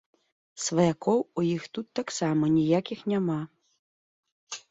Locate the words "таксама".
1.99-2.43